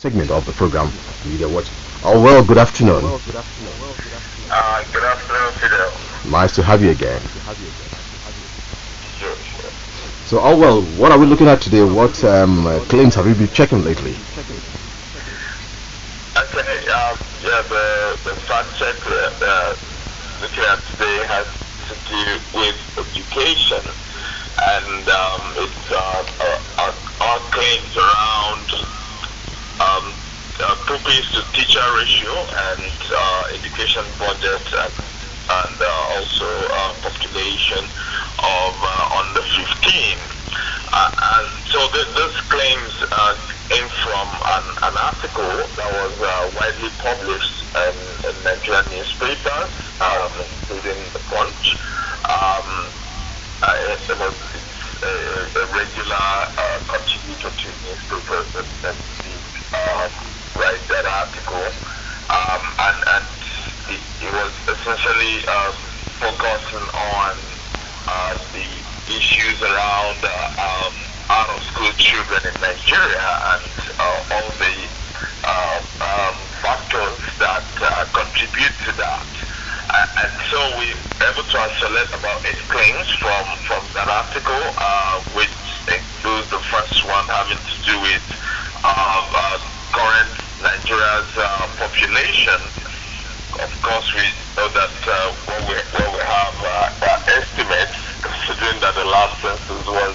[0.00, 0.90] segment of the program,
[1.26, 1.68] Media Watch.
[2.02, 3.04] Oh, well, good afternoon.
[3.04, 5.92] Uh, good afternoon, Fidel.
[6.24, 7.20] Nice to have you again.
[9.18, 9.70] Sure, sure.
[10.24, 11.82] So, oh, well, what are we looking at today?
[11.82, 14.16] What um, uh, claims have you been checking lately?
[16.36, 19.74] Okay, um, yeah, the, the fact check uh, uh,
[20.40, 21.46] looking at today has
[21.88, 28.70] to do with education, and um, it's uh, uh, our, our claims around
[29.80, 30.12] um,
[30.60, 34.94] uh, pupils to teacher ratio and uh, education budget and,
[35.50, 37.84] and uh, also uh, population
[38.38, 40.18] of uh, under 15.
[40.92, 43.34] Uh, and so th- this claims uh,
[43.68, 47.96] came from an, an article that was uh, widely published in,
[48.30, 51.66] in Nigerian newspapers, um, including The Punch.
[52.28, 52.92] Um,
[53.62, 54.34] uh, it, was
[55.02, 58.96] a, regular uh, contributor to newspapers that, that
[59.76, 60.12] um,
[60.56, 61.68] write that article,
[62.40, 63.24] um, and, and
[63.92, 65.74] it, it was essentially um,
[66.20, 67.34] focusing on
[68.08, 68.66] uh, the
[69.12, 70.94] issues around uh, um,
[71.28, 74.74] out-of-school children in Nigeria and uh, all the
[75.44, 79.26] uh, um, factors that uh, contribute to that.
[79.90, 84.62] Uh, and so we were able to isolate about eight claims from, from that article,
[84.78, 85.54] uh, which
[85.90, 88.22] includes the first one having to do with
[88.84, 89.58] uh, uh,
[89.92, 92.60] current Nigeria's uh, population.
[93.58, 94.22] Of course, we
[94.54, 100.14] know that uh, what, we, we have uh, estimates, considering that the last census was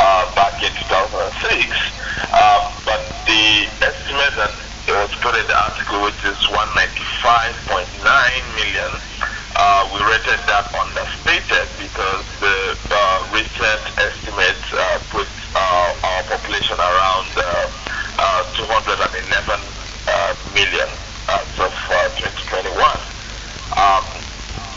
[0.00, 1.68] uh, back in 2006.
[2.32, 4.56] Uh, but the estimate that
[4.88, 7.92] was put in the article, which is 195.9
[8.56, 8.92] million,
[9.52, 12.56] uh, we rated that understated because the
[12.88, 17.68] uh, recent estimates uh, put uh, our population around uh,
[18.16, 19.60] uh, 211
[20.08, 20.88] uh, million
[21.28, 22.76] as of uh, 2021.
[23.78, 24.04] Um,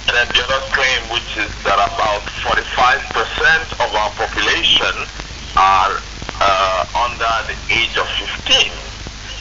[0.07, 4.94] and then the other claim, which is that about 45% of our population
[5.57, 6.01] are
[6.41, 8.07] uh, under the age of
[8.47, 8.71] 15,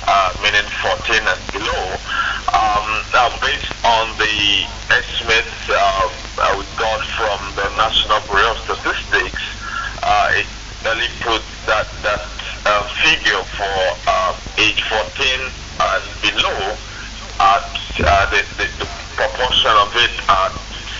[0.06, 1.97] uh, meaning 14 and below.
[2.54, 6.08] Um, now, based on the estimates uh,
[6.38, 9.42] uh, we got from the National Bureau of Statistics,
[10.02, 10.47] uh, it
[10.84, 12.20] really puts that that
[12.66, 16.76] uh, figure for uh, age 14 and below
[17.41, 18.86] at uh, the, the, the
[19.16, 20.52] proportion of it at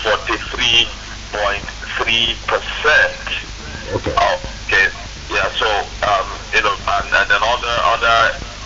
[0.03, 3.29] 43.3 percent.
[3.95, 4.54] Okay.
[5.35, 5.51] Yeah.
[5.59, 5.67] So
[6.07, 8.17] um, you know, and, and then other other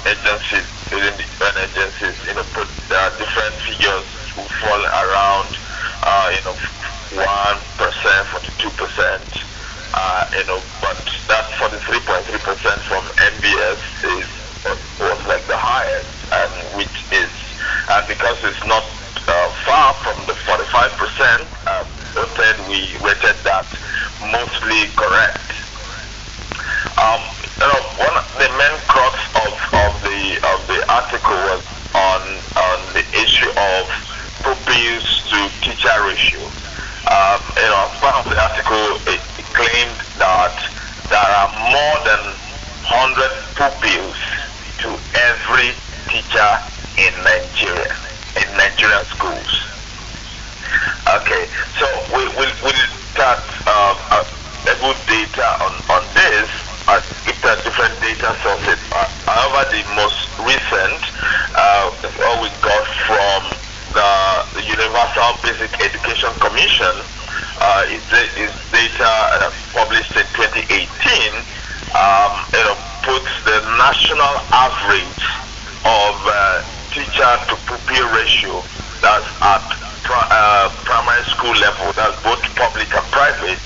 [0.05, 5.57] agencies within the UN agencies, you know, put uh, different figures who fall around,
[6.05, 6.55] uh, you know,
[7.25, 9.29] one percent, forty-two percent.
[9.95, 13.81] Uh, you know, but that 43.3 percent from NBS
[14.21, 14.29] is
[14.99, 17.33] was like the highest, and which is,
[17.89, 18.83] and because it's not
[19.27, 21.83] uh, far from the 45 percent, uh,
[22.37, 23.65] then we rated that
[24.21, 25.53] mostly correct.
[26.99, 27.21] Um,
[27.61, 29.51] you know, one of the main crux of,
[29.87, 30.19] of the
[30.51, 31.63] of the article was
[31.95, 32.21] on
[32.59, 33.83] on the issue of
[34.43, 36.43] pupils to teacher ratio.
[37.11, 40.55] Um, you know, as part of the article, it, it claimed that
[41.09, 42.21] there are more than
[42.83, 44.17] 100 pupils
[44.83, 45.71] to every
[46.11, 46.51] teacher
[46.97, 47.95] in Nigeria,
[48.43, 49.51] in Nigerian schools.
[51.15, 51.43] Okay,
[51.79, 52.73] so we will we, we'll
[53.15, 54.23] start um, uh,
[54.67, 56.49] able data on, on this.
[56.87, 58.77] Uh, if there are different data sources.
[58.91, 59.05] Uh,
[59.67, 61.01] the most recent
[61.55, 61.91] uh,
[62.23, 63.41] all we got from
[63.93, 66.95] the, Universal Basic Education Commission
[67.59, 68.03] uh, is,
[68.71, 71.33] data uh, published in 2018.
[71.95, 72.31] Um,
[73.03, 75.23] puts the national average
[75.87, 78.61] of uh, teacher to pupil ratio
[79.01, 79.63] that's at
[80.11, 83.59] uh, primary school level, that's both public and private.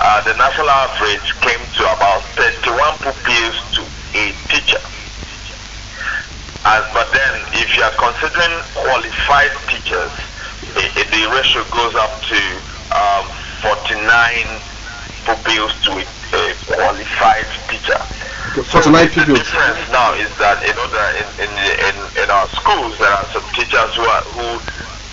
[0.00, 3.82] Uh, the national average came to about 31 pupils to
[4.16, 4.80] a teacher.
[6.70, 10.12] And, but then, if you are considering qualified teachers,
[10.76, 12.38] i i the ratio goes up to
[12.94, 13.26] um,
[13.62, 14.62] 49
[15.26, 17.98] pupils to a, a qualified teacher.
[18.54, 19.34] Okay, So 49 the people.
[19.34, 20.86] difference now is that know
[21.18, 21.50] in in,
[21.90, 24.48] in in our schools there are some teachers who are who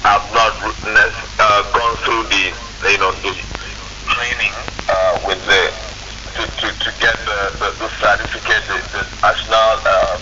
[0.06, 2.54] have not uh, gone through the
[2.92, 3.34] you know the
[4.08, 4.54] training
[4.90, 5.62] uh, with the
[6.38, 10.18] to, to, to get the, the, the certificate the, the national uh,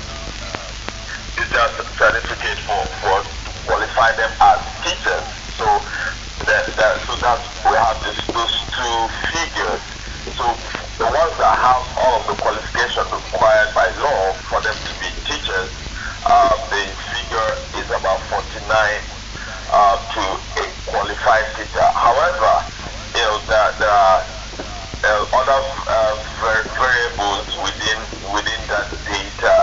[1.37, 1.67] teacher
[1.97, 5.27] certificate for for to qualify them as teachers.
[5.57, 5.65] So
[6.45, 8.97] that, that so that we have this, those two
[9.33, 9.81] figures.
[10.37, 10.45] So
[10.97, 15.07] the ones that have all of the qualifications required by law for them to be
[15.27, 15.71] teachers
[16.25, 16.55] uh,
[20.13, 20.21] to
[20.63, 20.65] a
[21.33, 21.87] teacher.
[21.97, 22.53] However,
[23.17, 24.21] you know, there, there are
[25.05, 26.13] uh, other uh,
[26.77, 27.99] variables within
[28.29, 29.55] within that data.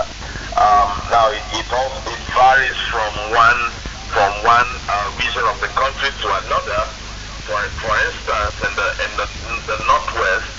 [0.59, 3.61] Um, now, it, it, also, it varies from one
[4.11, 6.81] from one uh, region of the country to another.
[7.47, 10.51] For, for instance, in the in the, in the northwest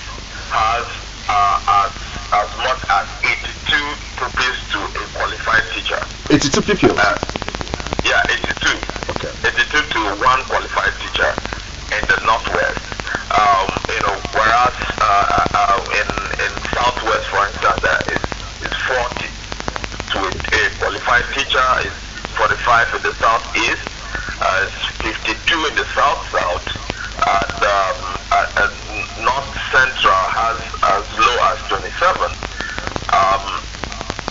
[0.49, 0.85] has
[1.29, 1.93] uh, as
[2.33, 6.01] as much as 82 pupils to a qualified teacher.
[6.29, 6.99] 82 pupils.
[6.99, 7.17] Uh,
[8.05, 8.81] yeah, 82.
[9.09, 9.33] Okay.
[9.45, 11.31] 82 to one qualified teacher
[11.97, 12.85] in the northwest.
[13.33, 16.09] Um, you know, whereas uh, uh, in
[16.45, 18.29] in southwest, for instance, uh, it's,
[18.61, 19.29] it's 40
[20.13, 21.65] to a, a qualified teacher.
[21.81, 21.97] It's
[22.37, 23.87] 45 in the southeast.
[24.41, 26.67] Uh, it's 52 in the south south.
[27.15, 28.67] And, um, uh,
[29.23, 32.35] north central has as low as 27.
[33.15, 33.43] Um,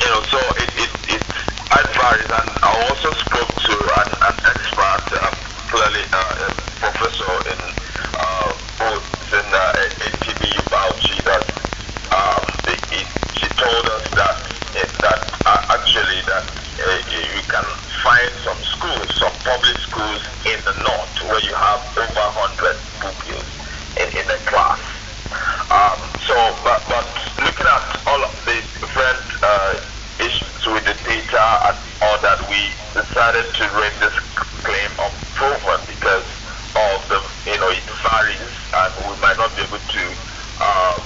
[0.00, 2.31] you know, so it it, it, it varies.
[2.31, 3.75] And I also spoke to
[4.05, 5.32] an, an expert, uh,
[5.72, 6.49] clearly uh, a
[6.81, 7.61] professor in
[8.20, 11.44] uh, both in uh, ATBU Bauchi that
[12.12, 14.37] um, it, it, she told us that
[14.76, 17.64] it, that uh, actually that uh, you can
[18.05, 22.26] find some schools, some public schools in the north where you have over
[22.61, 23.49] 100 pupils
[23.96, 24.81] in, in a class.
[25.70, 27.06] Um, so, but, but
[27.43, 29.81] looking at all of the different uh,
[30.20, 32.61] issues with the data and all that, we
[32.93, 34.14] decided to rate this
[34.62, 36.28] claim unproven because
[36.76, 37.19] of the,
[37.50, 40.04] you know, it varies and we might not be able to
[40.61, 41.02] um,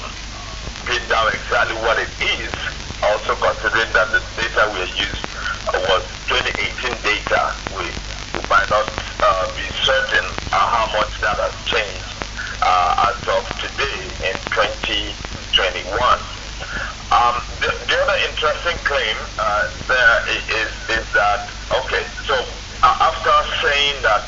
[0.84, 2.52] pin down exactly what it is.
[3.00, 5.24] Also considering that the data we used
[5.72, 7.40] was 2018 data,
[7.72, 7.84] we,
[8.36, 8.84] we might not
[9.24, 12.12] uh, be certain uh, how much that has changed
[12.60, 15.88] uh, as of today in 2021.
[17.08, 20.16] Um, the, the, other interesting claim uh, there
[20.60, 20.68] is,
[21.00, 21.40] is that,
[21.72, 22.36] okay, so
[22.82, 24.26] uh, after saying that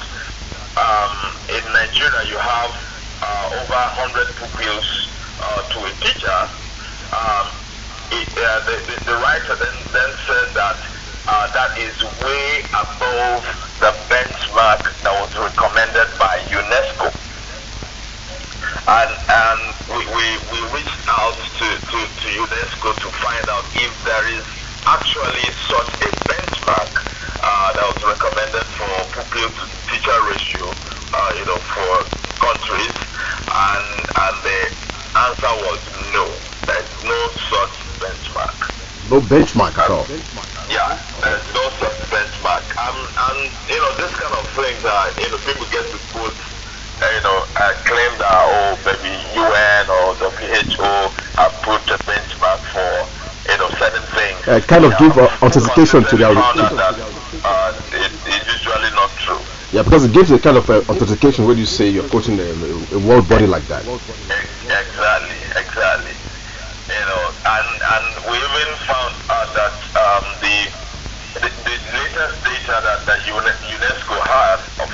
[0.80, 1.12] um,
[1.52, 2.72] in Nigeria you have
[3.20, 4.88] uh, over 100 pupils
[5.42, 6.38] uh, to a teacher,
[7.20, 7.46] um,
[8.10, 10.76] it, uh, the, the, the, writer then, then said that
[11.52, 11.94] that is
[12.24, 13.44] way above
[13.78, 17.12] the benchmark that was recommended by UNESCO
[18.88, 23.92] and and we, we, we reached out to, to, to UNESCO to find out if
[24.04, 24.44] there is
[24.86, 26.92] actually such a benchmark
[27.42, 30.66] uh, that was recommended for pupil to teacher ratio,
[31.12, 31.92] uh, you know, for
[32.40, 32.96] countries,
[33.52, 34.60] and and the
[35.14, 35.80] answer was
[36.14, 36.49] no.
[37.04, 37.20] No
[37.50, 38.58] such benchmark.
[39.10, 40.06] No benchmark at all.
[40.68, 42.64] Yeah, there's no such benchmark.
[42.76, 42.98] Um,
[43.28, 46.36] and you know, this kind of things are you know people get to quote
[47.08, 50.92] you know, uh, claim that, oh, maybe UN or WHO
[51.40, 52.92] have put a benchmark for,
[53.48, 54.36] you know, certain things.
[54.46, 59.40] Uh, kind of give uh, authentication to their uh, it's usually not true.
[59.72, 62.52] Yeah, because it gives a kind of uh, authentication when you say you're quoting a,
[62.52, 63.86] a world body like that.
[63.86, 66.12] Exactly, exactly.
[66.90, 70.56] You know, and and we even found out that um, the,
[71.40, 74.86] the, the data that, that UNESCO has for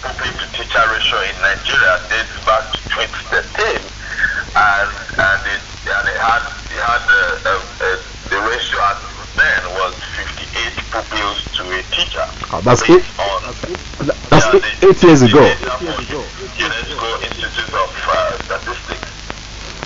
[0.00, 3.84] pupil to teacher ratio in Nigeria dates back to 2013,
[4.56, 4.88] and
[5.20, 5.60] and it
[5.92, 6.40] and it had
[6.72, 7.54] it had a, a,
[7.84, 7.90] a,
[8.32, 8.96] the ratio at
[9.36, 12.24] then was 58 pupils to a teacher.
[12.52, 13.04] Oh, that's it.
[13.20, 13.44] On,
[14.32, 15.44] that's yeah, eight, eight years ago.
[16.56, 19.12] UNESCO Institute of uh, Statistics.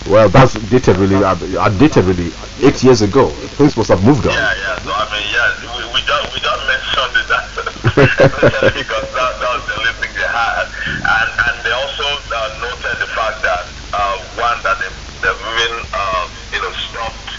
[0.09, 1.35] Well, that's dated really, uh,
[1.79, 2.31] dated really
[2.62, 3.31] eight years ago.
[3.59, 4.33] Things must have moved on.
[4.33, 4.79] Yeah, yeah.
[4.83, 6.87] So I mean, yeah, we, we don't we don't mention
[7.29, 7.83] that
[8.76, 12.97] because that, that was the only thing they had, and and they also uh, noted
[13.00, 14.91] the fact that uh, one that they
[15.25, 17.31] they've even uh, you know stopped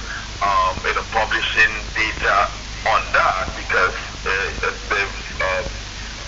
[0.42, 2.38] um, you know publishing data
[2.90, 5.64] on that because uh, they've uh,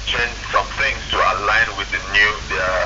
[0.05, 2.79] changed some things to align with the new their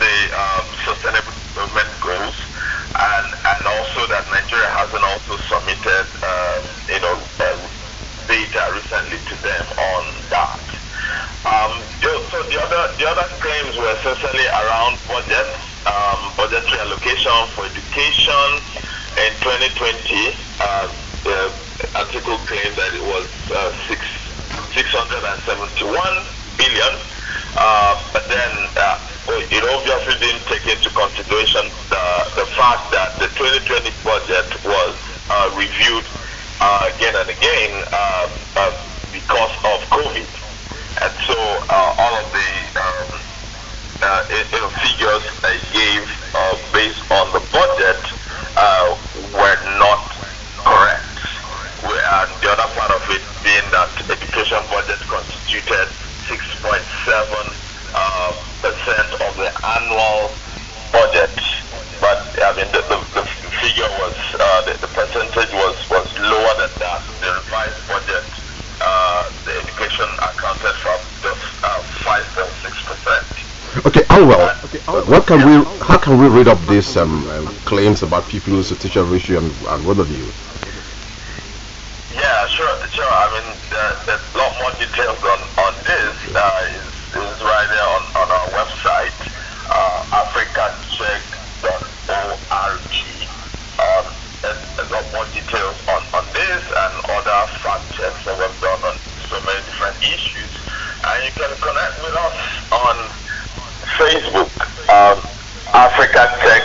[0.00, 2.36] the um, sustainable development goals
[2.98, 7.68] and and also that Nigeria hasn't also submitted um, you know uh,
[8.28, 10.17] data recently to them on.
[11.44, 11.70] Um,
[12.02, 15.48] so the other the other claims were essentially around budget,
[15.86, 18.48] um, budgetary allocation for education
[19.22, 20.34] in 2020.
[20.58, 20.88] Uh,
[21.24, 21.54] the
[21.94, 24.02] article claimed that it was uh, six
[24.74, 26.26] 671
[26.58, 26.92] billion,
[27.56, 32.04] uh, but then uh, it obviously didn't take into consideration the,
[32.34, 34.94] the fact that the 2020 budget was
[35.30, 36.06] uh, reviewed
[36.60, 38.26] uh, again and again uh,
[38.56, 38.72] uh
[39.12, 40.37] because of COVID.
[41.00, 41.38] And so
[41.70, 43.08] uh, all of the um,
[44.02, 48.02] uh, you know, figures I gave uh, based on the budget
[48.56, 48.98] uh,
[49.34, 50.10] were not
[50.58, 51.18] correct.
[51.86, 55.88] And the other part of it being that education budget constituted
[56.26, 56.78] 6.7
[57.94, 60.30] uh, percent of the annual
[60.92, 61.34] budget,
[62.00, 63.24] but I mean the, the, the
[63.62, 65.76] figure was uh, the, the percentage was
[73.84, 74.56] oh well.
[75.06, 75.52] What can we?
[75.84, 79.86] How can we read up these um, um, claims about people's teacher ratio and, and
[79.86, 80.26] what have you?
[82.14, 83.10] Yeah, sure, sure.
[83.10, 86.16] I mean, there, there's a lot more details on on this.
[86.34, 86.82] Uh, is,
[87.22, 89.20] is right there on, on our website,
[89.70, 92.80] uh, africacheck.org.
[93.78, 94.04] Um,
[94.42, 98.82] there's a lot more details on, on this and other fact checks that we've done
[98.86, 98.96] on
[99.30, 100.52] so many different issues.
[101.04, 102.36] And you can connect with us
[102.72, 102.96] on
[103.98, 104.50] Facebook,
[104.90, 105.18] um,
[105.74, 106.64] Africa Check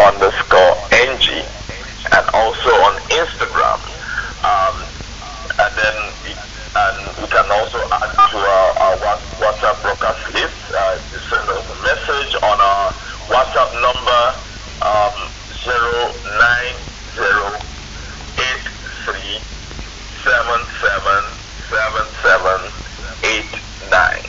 [0.00, 1.44] underscore NG,
[2.12, 3.80] and also on Instagram.
[4.44, 4.76] Um,
[5.60, 10.56] and then we, and we can also add to our, our Wha- WhatsApp broadcast list.
[10.72, 12.92] Uh, you send us a message on our
[13.28, 14.22] WhatsApp number
[14.84, 15.16] um,
[22.38, 24.26] 09083777789.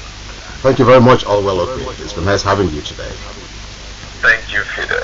[0.62, 2.00] Thank you very much, All Allwell Okpi.
[2.04, 3.10] It's been nice having you today.
[4.22, 5.04] Thank you, Fidel.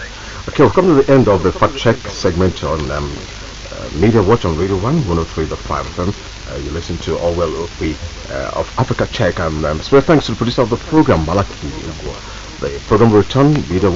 [0.50, 3.12] Okay, we've come to the end of the fact check segment on um,
[3.72, 6.54] uh, Media Watch on Radio 1 One Hundred Three 103.5 FM.
[6.54, 7.96] Uh, you listen to Allwell Okpi
[8.32, 11.70] uh, of Africa Check, and um, special thanks to the producer of the program, Malaki.
[12.60, 13.82] The program will return, Media.